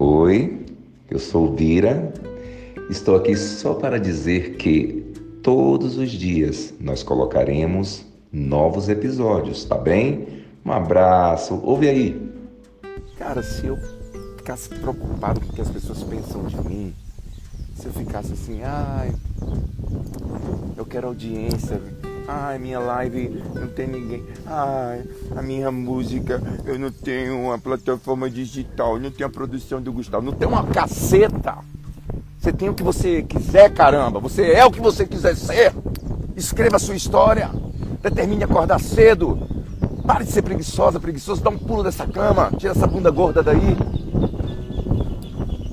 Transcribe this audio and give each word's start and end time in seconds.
Oi, 0.00 0.66
eu 1.08 1.20
sou 1.20 1.54
Vira. 1.54 2.12
Estou 2.90 3.14
aqui 3.14 3.36
só 3.36 3.74
para 3.74 4.00
dizer 4.00 4.56
que 4.56 5.14
todos 5.40 5.98
os 5.98 6.10
dias 6.10 6.74
nós 6.80 7.04
colocaremos 7.04 8.04
novos 8.32 8.88
episódios, 8.88 9.64
tá 9.64 9.78
bem? 9.78 10.42
Um 10.66 10.72
abraço. 10.72 11.60
Ouve 11.62 11.88
aí. 11.88 12.32
Cara, 13.16 13.40
se 13.40 13.66
eu 13.66 13.78
ficasse 14.36 14.68
preocupado 14.70 15.38
com 15.38 15.46
o 15.46 15.52
que 15.52 15.60
as 15.60 15.70
pessoas 15.70 16.02
pensam 16.02 16.44
de 16.46 16.56
mim, 16.68 16.92
se 17.76 17.86
eu 17.86 17.92
ficasse 17.92 18.32
assim, 18.32 18.62
ai, 18.62 19.12
eu 20.76 20.84
quero 20.84 21.08
audiência, 21.08 21.80
ai, 22.28 22.58
minha 22.58 22.78
live 22.78 23.42
não 23.54 23.68
tem 23.68 23.86
ninguém, 23.86 24.22
ai, 24.46 25.04
a 25.36 25.42
minha 25.42 25.70
música, 25.70 26.42
eu 26.64 26.78
não 26.78 26.90
tenho 26.90 27.38
uma 27.40 27.58
plataforma 27.58 28.30
digital, 28.30 28.98
não 28.98 29.10
tenho 29.10 29.28
a 29.28 29.32
produção 29.32 29.80
do 29.80 29.92
Gustavo, 29.92 30.24
não 30.24 30.32
tem 30.32 30.48
uma 30.48 30.66
caceta. 30.66 31.58
Você 32.42 32.52
tem 32.52 32.68
o 32.68 32.74
que 32.74 32.82
você 32.82 33.22
quiser, 33.22 33.72
caramba. 33.72 34.18
Você 34.18 34.50
é 34.50 34.64
o 34.64 34.70
que 34.72 34.80
você 34.80 35.06
quiser 35.06 35.36
ser. 35.36 35.72
Escreva 36.36 36.74
a 36.74 36.78
sua 36.80 36.96
história. 36.96 37.48
Determine 38.02 38.42
acordar 38.42 38.80
cedo. 38.80 39.38
Pare 40.04 40.24
de 40.24 40.32
ser 40.32 40.42
preguiçosa, 40.42 40.98
preguiçoso. 40.98 41.40
Dá 41.40 41.50
um 41.50 41.56
pulo 41.56 41.84
dessa 41.84 42.04
cama. 42.04 42.50
Tira 42.58 42.72
essa 42.72 42.84
bunda 42.84 43.12
gorda 43.12 43.44
daí. 43.44 43.76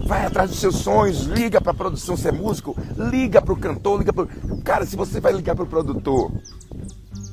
Vai 0.09 0.25
atrás 0.25 0.49
dos 0.49 0.59
seus 0.59 0.77
sonhos. 0.77 1.25
Liga 1.25 1.61
para 1.61 1.71
a 1.71 1.75
produção 1.75 2.17
ser 2.17 2.33
músico. 2.33 2.75
Liga 2.97 3.39
para 3.43 3.53
o 3.53 3.55
cantor. 3.55 3.99
Liga 3.99 4.11
pro... 4.11 4.27
Cara, 4.63 4.83
se 4.83 4.95
você 4.95 5.19
vai 5.19 5.31
ligar 5.31 5.53
para 5.53 5.65
o 5.65 5.67
produtor, 5.67 6.31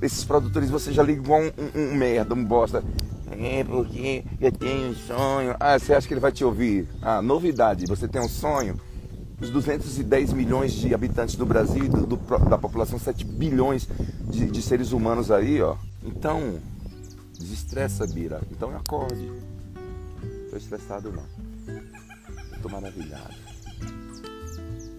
esses 0.02 0.22
produtores 0.24 0.68
você 0.68 0.92
já 0.92 1.02
liga 1.02 1.22
igual 1.22 1.40
um, 1.40 1.46
um, 1.46 1.80
um 1.80 1.94
merda, 1.94 2.34
um 2.34 2.44
bosta. 2.44 2.84
É 3.30 3.64
porque 3.64 4.22
eu 4.38 4.52
tenho 4.52 4.90
um 4.90 4.94
sonho. 4.94 5.56
Ah, 5.58 5.78
você 5.78 5.94
acha 5.94 6.06
que 6.06 6.12
ele 6.12 6.20
vai 6.20 6.30
te 6.30 6.44
ouvir? 6.44 6.86
Ah, 7.00 7.22
novidade. 7.22 7.86
Você 7.86 8.06
tem 8.06 8.20
um 8.20 8.28
sonho? 8.28 8.78
os 9.40 9.48
210 9.48 10.34
milhões 10.34 10.72
de 10.72 10.94
habitantes 10.94 11.34
do 11.34 11.46
Brasil 11.46 11.84
e 11.84 11.88
do, 11.88 12.06
do, 12.06 12.16
da 12.46 12.58
população 12.58 12.98
7 12.98 13.24
bilhões 13.24 13.88
de, 14.30 14.50
de, 14.50 14.62
seres 14.62 14.92
humanos 14.92 15.30
aí, 15.30 15.62
ó. 15.62 15.76
Então, 16.02 16.58
desestressa, 17.38 18.06
Bira. 18.06 18.42
Então 18.50 18.74
acorde. 18.76 19.32
Tô 20.50 20.56
estressado 20.58 21.10
não. 21.10 21.55
Maravilhado. 22.68 23.34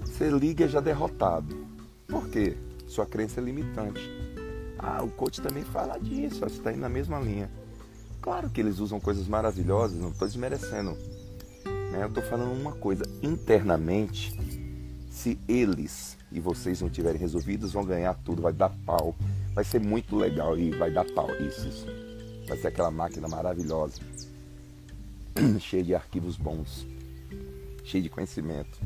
Você 0.06 0.30
liga 0.30 0.68
já 0.68 0.80
derrotado. 0.80 1.68
Por 2.08 2.28
quê? 2.30 2.58
Sua 2.88 3.06
crença 3.06 3.40
é 3.40 3.44
limitante. 3.44 4.02
Ah, 4.80 5.04
o 5.04 5.10
coach 5.10 5.42
também 5.42 5.64
fala 5.64 5.98
disso, 5.98 6.40
você 6.40 6.58
está 6.58 6.72
indo 6.72 6.82
na 6.82 6.90
mesma 6.90 7.20
linha. 7.20 7.50
Claro 8.22 8.50
que 8.50 8.62
eles 8.62 8.80
usam 8.80 9.00
coisas 9.00 9.28
maravilhosas, 9.28 10.00
não 10.00 10.10
estou 10.10 10.28
desmerecendo 10.28 10.98
né? 11.98 12.04
Eu 12.04 12.08
estou 12.08 12.24
falando 12.24 12.52
uma 12.52 12.74
coisa, 12.74 13.04
internamente, 13.22 14.38
se 15.10 15.40
eles 15.48 16.18
e 16.32 16.40
vocês 16.40 16.82
não 16.82 16.90
tiverem 16.90 17.20
resolvidos, 17.20 17.72
vão 17.72 17.84
ganhar 17.84 18.14
tudo, 18.24 18.42
vai 18.42 18.54
dar 18.54 18.70
pau. 18.86 19.16
Vai 19.54 19.64
ser 19.64 19.80
muito 19.80 20.16
legal 20.16 20.58
e 20.58 20.70
vai 20.72 20.92
dar 20.92 21.06
pau. 21.14 21.30
Isso, 21.36 21.68
isso. 21.68 21.88
Vai 22.48 22.58
ser 22.58 22.68
aquela 22.68 22.92
máquina 22.92 23.28
maravilhosa, 23.28 24.00
cheia 25.60 25.84
de 25.84 25.96
arquivos 25.96 26.38
bons, 26.38 26.88
cheia 27.88 28.04
de 28.04 28.10
conhecimento. 28.10 28.78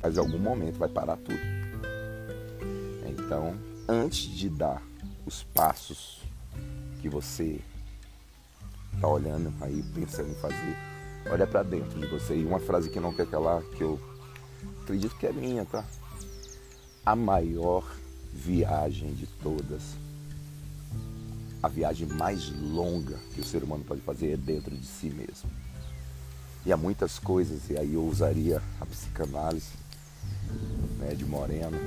Mas 0.00 0.16
em 0.16 0.20
algum 0.20 0.38
momento 0.38 0.78
vai 0.78 0.88
parar 0.88 1.16
tudo. 1.16 1.38
Então, 3.06 3.58
antes 3.88 4.30
de 4.30 4.48
dar 4.48 4.80
os 5.26 5.42
passos 5.42 6.22
que 7.00 7.08
você 7.08 7.60
está 8.94 9.08
olhando 9.08 9.52
aí, 9.60 9.82
pensando 9.94 10.30
em 10.30 10.34
fazer, 10.36 10.76
olha 11.30 11.46
para 11.46 11.62
dentro 11.62 11.98
de 11.98 12.06
você. 12.06 12.36
E 12.36 12.46
uma 12.46 12.60
frase 12.60 12.88
que 12.88 13.00
não 13.00 13.12
quer 13.12 13.26
calar, 13.26 13.62
que 13.76 13.82
eu 13.82 14.00
acredito 14.82 15.16
que 15.16 15.26
é 15.26 15.32
minha, 15.32 15.64
tá? 15.64 15.84
A 17.04 17.16
maior 17.16 17.84
viagem 18.32 19.14
de 19.14 19.26
todas, 19.26 19.96
a 21.60 21.68
viagem 21.68 22.06
mais 22.06 22.50
longa 22.72 23.18
que 23.34 23.40
o 23.40 23.44
ser 23.44 23.64
humano 23.64 23.84
pode 23.84 24.00
fazer 24.02 24.32
é 24.32 24.36
dentro 24.36 24.76
de 24.76 24.86
si 24.86 25.10
mesmo. 25.10 25.50
E 26.68 26.72
há 26.72 26.76
muitas 26.76 27.18
coisas, 27.18 27.70
e 27.70 27.78
aí 27.78 27.94
eu 27.94 28.04
usaria 28.04 28.62
a 28.78 28.84
psicanálise 28.84 29.72
né, 30.98 31.14
de 31.14 31.24
Moreno. 31.24 31.78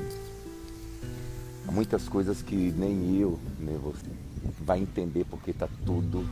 Há 1.68 1.72
muitas 1.72 2.10
coisas 2.10 2.42
que 2.42 2.56
nem 2.56 3.16
eu, 3.16 3.40
nem 3.60 3.78
você 3.78 4.10
vai 4.60 4.80
entender 4.80 5.24
porque 5.26 5.52
está 5.52 5.70
tudo 5.86 6.28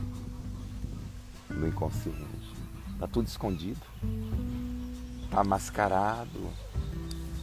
no 1.48 1.68
inconsciente. 1.68 2.18
Tá 2.98 3.06
tudo 3.06 3.28
escondido. 3.28 3.78
Tá 5.30 5.44
mascarado. 5.44 6.50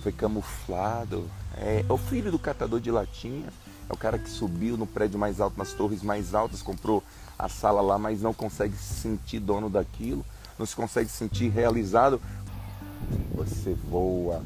Foi 0.03 0.11
camuflado. 0.11 1.25
É, 1.55 1.85
é 1.87 1.93
o 1.93 1.97
filho 1.97 2.33
do 2.33 2.37
catador 2.37 2.81
de 2.81 2.91
latinha. 2.91 3.47
É 3.89 3.93
o 3.93 3.97
cara 3.97 4.19
que 4.19 4.29
subiu 4.29 4.75
no 4.75 4.85
prédio 4.85 5.17
mais 5.17 5.39
alto, 5.39 5.57
nas 5.57 5.71
torres 5.71 6.03
mais 6.03 6.35
altas, 6.35 6.61
comprou 6.61 7.01
a 7.39 7.47
sala 7.47 7.79
lá, 7.79 7.97
mas 7.97 8.21
não 8.21 8.33
consegue 8.33 8.75
se 8.75 8.95
sentir 8.95 9.39
dono 9.39 9.69
daquilo, 9.69 10.25
não 10.57 10.65
se 10.65 10.75
consegue 10.75 11.09
sentir 11.09 11.49
realizado. 11.49 12.21
Você 13.35 13.75
voa 13.89 14.41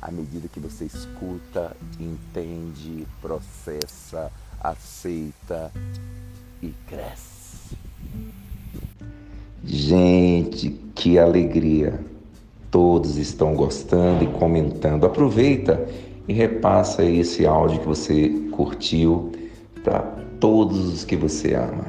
à 0.00 0.10
medida 0.10 0.48
que 0.48 0.60
você 0.60 0.84
escuta, 0.84 1.76
entende, 1.98 3.06
processa, 3.20 4.32
aceita 4.60 5.70
e 6.62 6.72
cresce. 6.88 7.76
Gente, 9.64 10.70
que 10.94 11.18
alegria! 11.18 12.00
Todos 12.70 13.16
estão 13.16 13.54
gostando 13.54 14.24
e 14.24 14.26
comentando. 14.38 15.04
Aproveita 15.04 15.86
e 16.26 16.32
repassa 16.32 17.04
esse 17.04 17.44
áudio 17.44 17.80
que 17.80 17.86
você 17.86 18.28
curtiu 18.52 19.32
para 19.82 20.00
todos 20.38 20.86
os 20.86 21.04
que 21.04 21.16
você 21.16 21.54
ama. 21.54 21.86